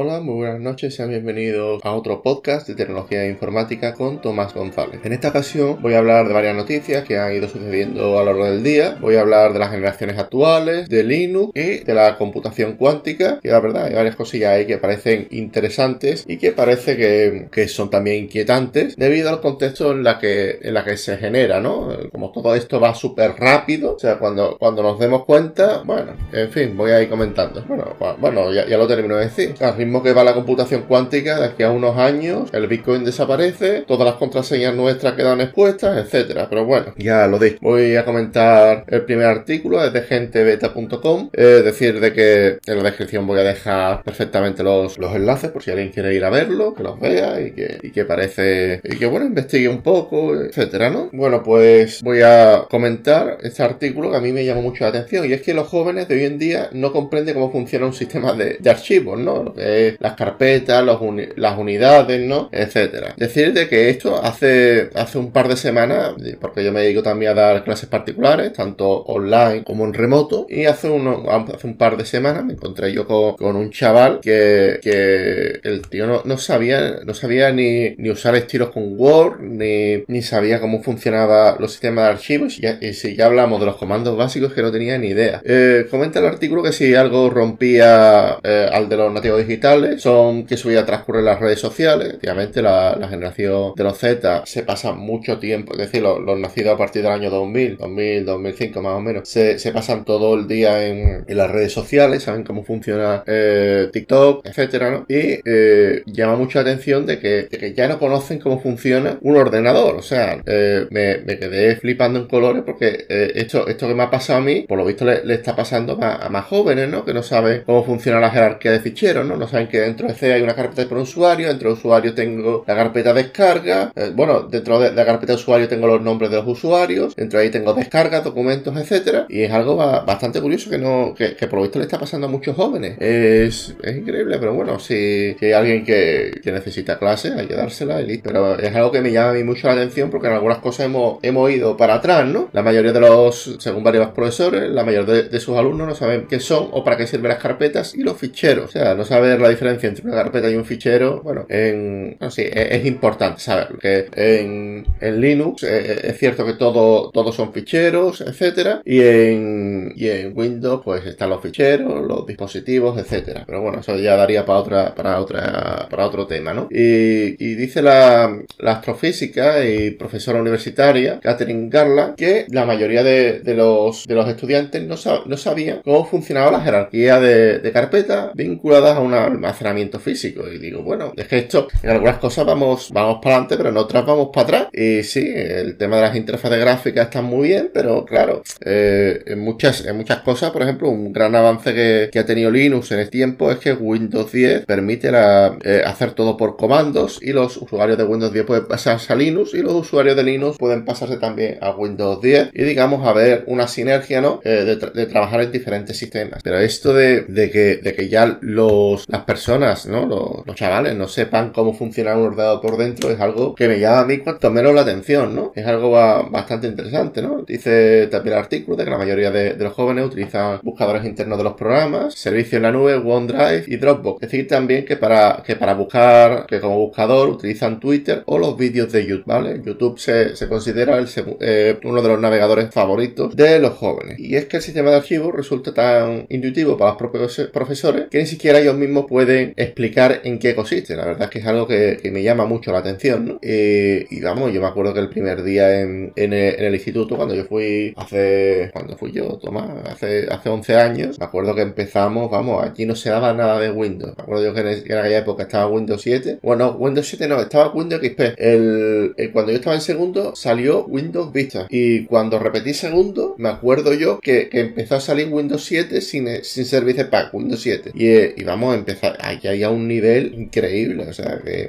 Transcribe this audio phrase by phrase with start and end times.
[0.00, 4.54] Hola, muy buenas noches, sean bienvenidos a otro podcast de tecnología e informática con Tomás
[4.54, 5.00] González.
[5.02, 8.26] En esta ocasión voy a hablar de varias noticias que han ido sucediendo a lo
[8.26, 8.96] largo del día.
[9.00, 13.48] Voy a hablar de las generaciones actuales, de Linux y de la computación cuántica, que
[13.48, 18.26] la verdad hay varias cosillas ahí que parecen interesantes y que parece que, son también
[18.26, 21.88] inquietantes debido al contexto en la que, en la que se genera, ¿no?
[22.12, 26.50] Como todo esto va súper rápido, o sea, cuando, cuando nos demos cuenta, bueno, en
[26.50, 27.64] fin, voy a ir comentando.
[27.66, 29.56] Bueno, bueno, ya, lo termino de decir
[30.02, 34.16] que va la computación cuántica, de aquí a unos años el Bitcoin desaparece, todas las
[34.16, 36.46] contraseñas nuestras quedan expuestas, etcétera.
[36.48, 37.58] Pero bueno, ya lo dicho.
[37.60, 41.30] Voy a comentar el primer artículo desde gentebeta.com.
[41.32, 45.62] Es decir, de que en la descripción voy a dejar perfectamente los, los enlaces por
[45.62, 48.80] si alguien quiere ir a verlo, que los vea y que, y que parece.
[48.84, 51.08] y que bueno, investigue un poco, etcétera, ¿no?
[51.12, 55.28] Bueno, pues voy a comentar este artículo que a mí me llamó mucho la atención
[55.28, 58.32] y es que los jóvenes de hoy en día no comprenden cómo funciona un sistema
[58.34, 59.42] de, de archivos, ¿no?
[59.42, 59.54] Lo
[59.98, 62.48] las carpetas, las unidades, ¿no?
[62.52, 63.14] Etcétera.
[63.16, 67.34] Decirte que esto hace, hace un par de semanas, porque yo me dedico también a
[67.34, 72.04] dar clases particulares, tanto online como en remoto, y hace, uno, hace un par de
[72.04, 77.50] semanas me encontré yo con, un chaval que, que el tío no, sabía, no sabía
[77.52, 82.58] ni, ni usar estilos con Word, ni, ni sabía cómo funcionaba los sistemas de archivos,
[82.58, 85.40] y, si ya hablamos de los comandos básicos que no tenía ni idea.
[85.44, 89.57] Eh, comenta el artículo que si algo rompía eh, al de los nativos digitales,
[89.98, 92.16] son que su vida transcurre en las redes sociales.
[92.22, 96.78] Obviamente la, generación de los Z se pasa mucho tiempo, es decir, los, nacidos a
[96.78, 101.24] partir del año 2000, 2000, 2005 más o menos, se, pasan todo el día en,
[101.28, 105.04] las redes sociales, saben cómo funciona eh, TikTok, etcétera.
[105.08, 109.96] Y eh, llama mucha atención de que, ya no conocen cómo funciona un ordenador.
[109.96, 114.40] O sea, eh, me, quedé flipando en colores porque esto, esto que me ha pasado
[114.40, 117.04] a mí, por lo visto le, está pasando a, más jóvenes, ¿no?
[117.04, 119.36] Que no saben cómo funciona la jerarquía de ficheros, ¿no?
[119.36, 122.64] No saben que dentro de C hay una carpeta por usuario, dentro de usuario tengo
[122.66, 126.46] la carpeta descarga, eh, bueno, dentro de la carpeta usuario tengo los nombres de los
[126.46, 131.14] usuarios, dentro de ahí tengo descargas, documentos, etcétera, y es algo bastante curioso que no,
[131.16, 132.96] que, por lo visto le está pasando a muchos jóvenes.
[133.00, 138.28] Es, increíble, pero bueno, si, hay alguien que, necesita clase, hay que dársela y listo.
[138.28, 140.86] Pero es algo que me llama a mí mucho la atención porque en algunas cosas
[140.86, 142.48] hemos, hemos ido para atrás, ¿no?
[142.52, 146.26] La mayoría de los, según varios profesores, la mayoría de, de sus alumnos no saben
[146.26, 148.66] qué son o para qué sirven las diferentes y los ficheros.
[148.66, 149.04] O sea, no
[149.38, 153.40] saber la diferencia entre una carpeta y un fichero, bueno, en, no, sí, es, importante
[153.40, 153.78] saberlo.
[153.78, 159.00] Que en, en Linux eh, eh, es cierto que todo, todos son ficheros, etcétera, y
[159.00, 163.44] en, y en Windows pues están los ficheros, los dispositivos, etcétera.
[163.46, 166.68] Pero bueno, eso ya daría para otra, para otra, para otro tema, ¿no?
[166.70, 174.06] Y, dice la, astrofísica y profesora universitaria, Catherine Garland, que la mayoría de, de los,
[174.06, 179.00] de los estudiantes no, no sabían cómo funcionaba la jerarquía de, de carpetas vinculadas a
[179.32, 180.48] almacenamiento físico.
[180.48, 183.76] Y digo, bueno, es que esto, en algunas cosas vamos, vamos para adelante, pero en
[183.76, 184.68] otras vamos para atrás.
[184.72, 189.40] Y sí, el tema de las interfaces gráficas está muy bien, pero claro, eh, en,
[189.40, 193.12] muchas, en muchas cosas, por ejemplo, un gran avance que, ha tenido Linux en este
[193.12, 198.02] tiempo es que Windows 10 permite eh, hacer todo por comandos y los usuarios de
[198.04, 201.70] Windows 10 pueden pasarse a Linux y los usuarios de Linux pueden pasarse también a
[201.70, 204.40] Windows 10 y digamos a ver una sinergia, ¿no?
[204.44, 206.40] Eh, de, trabajar en diferentes sistemas.
[206.42, 210.06] Pero esto de, que, de que ya los, las personas, ¿no?
[210.06, 214.00] Los, chavales no sepan cómo funciona un ordenador por dentro es algo que me llama
[214.00, 215.52] a mí cuanto menos la atención, ¿no?
[215.54, 217.42] Es algo bastante interesante, ¿no?
[217.42, 221.44] Dice también el artículo de que la mayoría de, los jóvenes utilizan buscadores internos de
[221.44, 224.22] los programas, servicios en la nube, OneDrive y Dropbox.
[224.22, 228.56] Es decir también que para, que para buscar, que como buscador utilizan Twitter o los
[228.56, 229.60] vídeos de YouTube, ¿vale?
[229.64, 231.08] YouTube se, considera el,
[231.40, 234.18] eh, uno de los navegadores favoritos de los jóvenes.
[234.18, 238.18] Y es que el sistema de archivos resulta tan intuitivo para los propios profesores que
[238.18, 240.96] ni siquiera ellos mismos pueden explicar en qué consiste.
[240.96, 243.38] La verdad es que es algo que, me llama mucho la atención.
[243.42, 247.44] Eh, y vamos, yo me acuerdo que el primer día en, el, instituto, cuando yo
[247.44, 248.70] fui hace...
[248.72, 249.70] cuando fui yo, Tomás?
[249.86, 253.70] Hace, hace 11 años, me acuerdo que empezamos, vamos, aquí no se daba nada de
[253.70, 254.14] Windows.
[254.16, 256.38] Me acuerdo yo que en, aquella época estaba Windows 7.
[256.42, 258.20] Bueno, Windows 7 no, estaba Windows XP.
[258.36, 261.66] El, cuando yo estaba en segundo, salió Windows Vista.
[261.70, 266.64] Y cuando repetí segundo, me acuerdo yo que, empezó a salir Windows 7 sin, sin
[266.64, 267.92] servicio pack, Windows 7.
[267.94, 271.68] Y, y vamos a empezar, aquí hay a un nivel increíble, o sea, que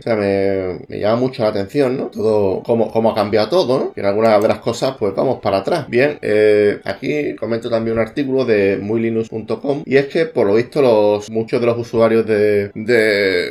[0.88, 2.08] me, llama mucho la atención, ¿no?
[2.08, 3.94] Todo, cómo, cómo ha cambiado todo, ¿no?
[3.96, 5.88] Y en algunas de las cosas, pues vamos para atrás.
[5.90, 10.81] Bien, eh, aquí comento también un artículo de muylinux.com y es que, por lo visto,
[10.81, 12.72] los muchos de los usuarios de,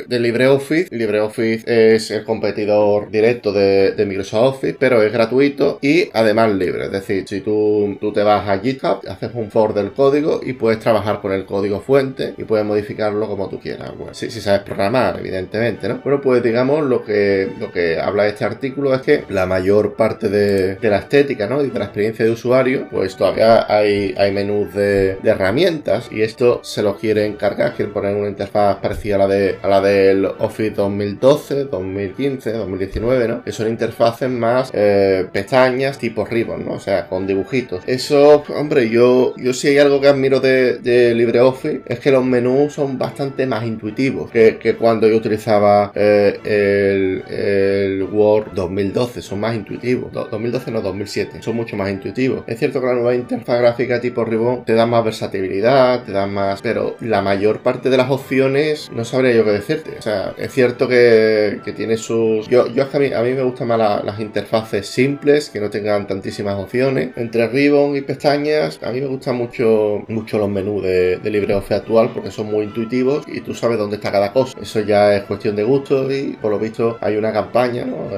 [0.09, 6.85] LibreOffice, LibreOffice es el competidor directo de, Microsoft Office, pero es gratuito y además libre.
[6.85, 10.53] Es decir, si tú, tú te vas a GitHub, haces un for del código y
[10.53, 13.68] puedes trabajar con el código fuente y puedes modificarlo como tú quieras.
[14.11, 15.99] Si, sabes programar, evidentemente, ¿no?
[16.03, 20.29] Bueno, pues digamos lo que, lo que habla este artículo es que la mayor parte
[20.29, 21.63] de, la estética, ¿no?
[21.63, 26.61] Y de la experiencia de usuario, pues todavía hay, hay menús de, herramientas y esto
[26.63, 30.25] se lo quieren cargar, quieren poner una interfaz parecida a la, de, a la del
[30.25, 33.43] Office 2012, 2015, 2019, ¿no?
[33.43, 36.73] Que son interfaces más eh, pestañas tipo ribbon, ¿no?
[36.73, 37.83] O sea, con dibujitos.
[37.85, 42.25] Eso, hombre, yo, yo si hay algo que admiro de, de LibreOffice es que los
[42.25, 49.55] menús son bastante más intuitivos que, cuando yo utilizaba eh, el, Word 2012, son más
[49.55, 50.11] intuitivos.
[50.13, 52.43] 2012 no, 2007, son mucho más intuitivos.
[52.47, 56.27] Es cierto que la nueva interfaz gráfica tipo ribbon te da más versatilidad, te da
[56.27, 59.95] más, pero la mayor parte de las opciones no sabría yo qué decirte.
[59.97, 62.47] O sea, es cierto que, tiene sus...
[62.47, 65.59] Yo, yo es que a mí, a mí me gustan más las interfaces simples, que
[65.59, 67.11] no tengan tantísimas opciones.
[67.15, 72.09] Entre ribbon y pestañas, a mí me gustan mucho, mucho los menús de, LibreOffice actual
[72.13, 74.59] porque son muy intuitivos tú sabes dónde está cada cosa.
[74.61, 78.09] Eso ya es cuestión de gusto y por lo visto hay una campaña, ¿no?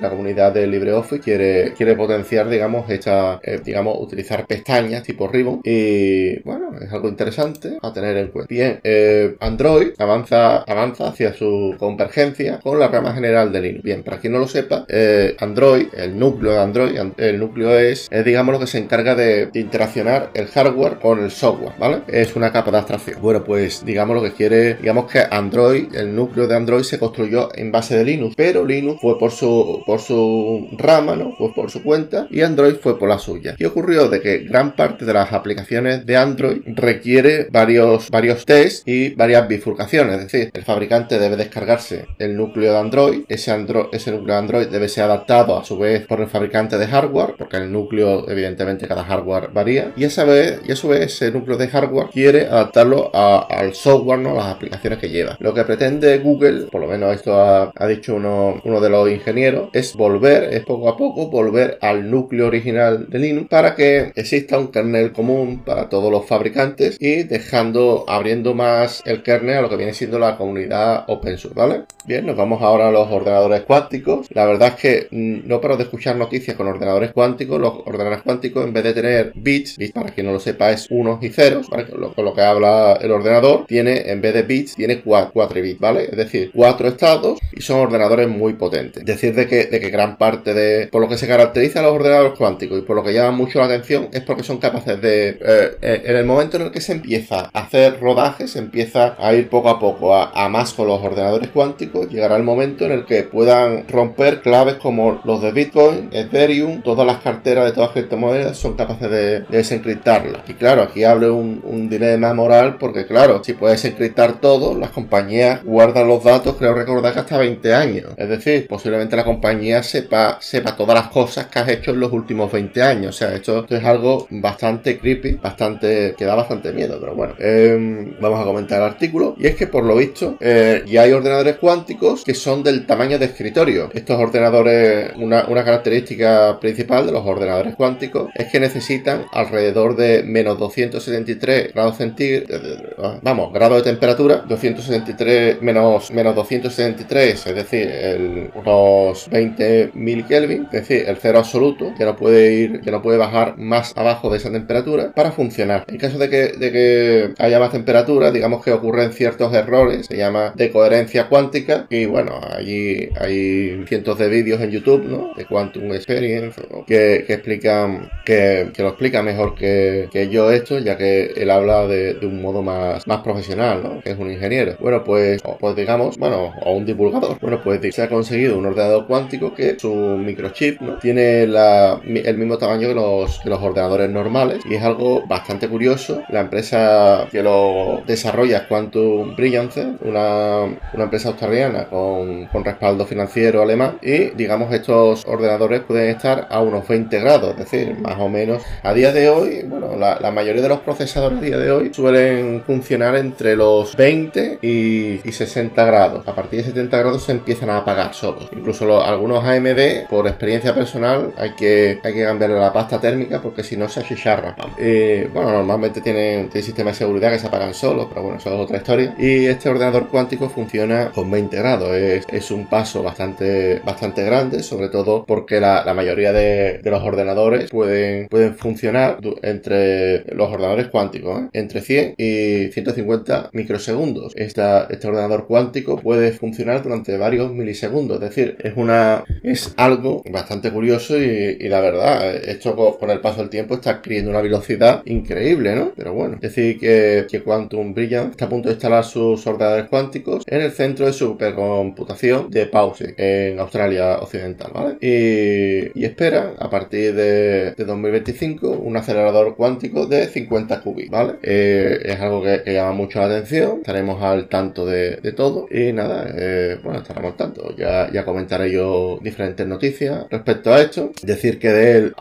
[0.00, 5.60] la comunidad de LibreOffice quiere, quiere potenciar, digamos, esta, eh, digamos, utilizar pestañas tipo ribbon
[5.64, 8.48] y bueno, es algo interesante a tener en cuenta.
[8.48, 13.84] Bien, eh, Android avanza, avanza hacia su convergencia con la rama general de Linux.
[13.84, 18.08] Bien, para quien no lo sepa, eh, Android, el núcleo de Android, el núcleo es,
[18.10, 22.02] es digamos, lo que se encarga de, de interaccionar el hardware con el software, ¿vale?
[22.08, 23.20] Es una capa de abstracción.
[23.20, 27.48] Bueno, pues digamos lo que quiere, digamos que Android, el núcleo de Android se construyó
[27.54, 31.34] en base de Linux, pero Linux fue por su, por su rama, ¿no?
[31.36, 33.54] Fue por su cuenta y Android fue por la suya.
[33.56, 34.08] ¿Qué ocurrió?
[34.08, 39.46] De que gran parte de las aplicaciones de Android requiere varios, varios tests y varias
[39.48, 44.34] bifurcaciones, es decir, el fabricante debe descargarse el núcleo de Android, ese, Android, ese núcleo
[44.34, 47.72] de Android debe ser adaptado a su vez por el fabricante de hardware, porque el
[47.72, 51.68] núcleo, evidentemente, cada hardware varía, y esa vez, y a su vez ese núcleo de
[51.68, 54.39] hardware quiere adaptarlo al software, ¿no?
[54.40, 55.36] Las aplicaciones que lleva.
[55.38, 59.94] Lo que pretende Google, por lo menos esto ha, dicho uno, de los ingenieros, es
[59.94, 64.68] volver, es poco a poco, volver al núcleo original de Linux para que exista un
[64.68, 69.76] kernel común para todos los fabricantes y dejando, abriendo más el kernel a lo que
[69.76, 71.82] viene siendo la comunidad open source, ¿vale?
[72.06, 74.26] Bien, nos vamos ahora a los ordenadores cuánticos.
[74.30, 77.60] La verdad es que mm, no paro de escuchar noticias con ordenadores cuánticos.
[77.60, 80.90] Los ordenadores cuánticos, en vez de tener bits, bits para quien no lo sepa, es
[80.90, 81.68] unos y ceros.
[81.68, 85.32] Con lo que habla el ordenador, tiene, en vez de bits, tiene 4,
[85.62, 86.04] bits, ¿vale?
[86.04, 89.04] Es decir, cuatro estados y son ordenadores muy potentes.
[89.04, 91.92] Decir de que, de que gran parte de, por lo que se caracteriza a los
[91.92, 95.28] ordenadores cuánticos y por lo que llama mucho la atención es porque son capaces de,
[95.30, 99.16] eh, eh, en el momento en el que se empieza a hacer rodajes, se empieza
[99.18, 102.92] a ir poco a poco a, más con los ordenadores cuánticos, llegará el momento en
[102.92, 107.88] el que puedan romper claves como los de Bitcoin, Ethereum, todas las carteras de todas
[107.88, 110.42] las criptomonedas son capaces de, desencriptarlas.
[110.48, 114.90] Y claro, aquí hablo un, un dilema moral porque claro, si puedes encriptar todo, las
[114.90, 118.06] compañías guardan los datos, creo recordar que hasta 20 años.
[118.16, 122.12] Es decir, posiblemente la compañía sepa, sepa todas las cosas que has hecho en los
[122.12, 123.16] últimos 20 años.
[123.16, 127.34] O sea, esto, es algo bastante creepy, bastante, que da bastante miedo, pero bueno.
[127.38, 129.34] Em, vamos a comentar el artículo.
[129.38, 133.18] Y es que por lo visto, eh, ya hay ordenadores cuánticos que son del tamaño
[133.18, 133.90] de escritorio.
[133.92, 140.22] Estos ordenadores, una, una característica principal de los ordenadores cuánticos es que necesitan alrededor de
[140.22, 148.50] menos 273 grados centígrados, vamos, grado de temperatura, 273 menos, menos 273, es decir, el,
[148.54, 153.18] unos 20.000 Kelvin, es decir, el cero absoluto, que no puede ir, que no puede
[153.18, 155.84] bajar más abajo de esa temperatura para funcionar.
[155.88, 160.16] En caso de que, de que haya más temperatura, digamos que ocurren ciertos errores, se
[160.16, 165.32] llama de coherencia cuántica, y bueno, allí hay cientos de vídeos en YouTube, ¿no?
[165.36, 170.78] De Quantum Experience, que, que explican, que, que, lo explica mejor que, que yo esto,
[170.78, 173.99] ya que él habla de, de un modo más, más profesional, ¿no?
[174.02, 174.76] Que es un ingeniero.
[174.80, 177.38] Bueno, pues, pues digamos, bueno, o un divulgador.
[177.40, 180.98] Bueno, pues se ha conseguido un ordenador cuántico que su microchip ¿no?
[180.98, 185.68] tiene la, el mismo tamaño que los, que los ordenadores normales y es algo bastante
[185.68, 186.22] curioso.
[186.28, 193.06] La empresa que lo desarrolla es Quantum Brilliance, una, una empresa australiana con, con, respaldo
[193.06, 198.18] financiero alemán y digamos estos ordenadores pueden estar a unos 20 grados, es decir, más
[198.18, 201.58] o menos a día de hoy, bueno, la, la mayoría de los procesadores a día
[201.58, 206.26] de hoy suelen funcionar entre los 20 y, 60 grados.
[206.28, 208.48] A partir de 70 grados se empiezan a apagar solos.
[208.52, 213.62] Incluso algunos AMD, por experiencia personal, hay que, hay que cambiarle la pasta térmica porque
[213.62, 214.56] si no se achicharra.
[214.78, 218.52] Eh, bueno, normalmente tienen, tienen sistemas de seguridad que se apagan solos, pero bueno, eso
[218.52, 219.14] es otra historia.
[219.18, 221.90] Y este ordenador cuántico funciona con 20 grados.
[221.94, 228.28] Es, un paso bastante, bastante grande, sobre todo porque la, mayoría de, los ordenadores pueden,
[228.28, 231.48] pueden funcionar entre los ordenadores cuánticos, ¿eh?
[231.52, 234.32] entre 100 y 150 micro microsegundos.
[234.36, 234.62] Este
[235.06, 238.16] ordenador cuántico puede funcionar durante varios milisegundos.
[238.20, 243.40] Es decir, es una es algo bastante curioso y, la verdad, esto con el paso
[243.40, 245.92] del tiempo está adquiriendo una velocidad increíble, ¿no?
[245.96, 249.88] Pero bueno, es decir que, que Quantum Brilliant está a punto de instalar sus ordenadores
[249.88, 254.96] cuánticos en el centro de supercomputación de Pause, en Australia Occidental, ¿vale?
[255.00, 261.34] Y, espera, a partir de, 2025, un acelerador cuántico de 50 qubits, ¿vale?
[261.42, 266.28] Eh, es algo que, llama mucho la atención, estaremos al tanto de, todo y nada,
[266.36, 267.74] eh, bueno, estaremos al tanto.
[267.76, 271.12] Ya, ya comentaré yo diferentes noticias respecto a esto.
[271.22, 272.14] Decir que de él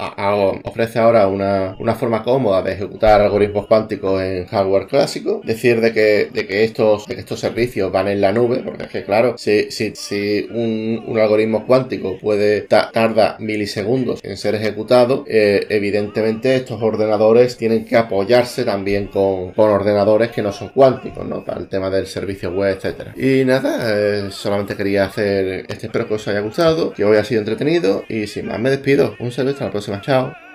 [0.63, 5.41] ofrece ahora una, forma cómoda de ejecutar algoritmos cuánticos en hardware clásico.
[5.43, 8.89] Decir de que, de que, estos, de estos servicios van en la nube, porque es
[8.89, 15.24] que claro, si, si, si un, un algoritmo cuántico puede tarda milisegundos en ser ejecutado,
[15.27, 21.25] eh, evidentemente estos ordenadores tienen que apoyarse también con, con ordenadores que no son cuánticos,
[21.45, 23.13] Para el tema del servicio web, etcétera.
[23.15, 27.24] Y nada, eh, solamente quería hacer este, espero que os haya gustado, que hoy ha
[27.24, 29.15] sido entretenido y sin más me despido.
[29.19, 30.48] Un saludo hasta la próxima, chao.